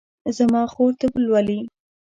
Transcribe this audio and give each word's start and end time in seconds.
زما 0.37 0.61
خور 0.73 0.91
طب 0.99 1.13
لولي 1.25 1.59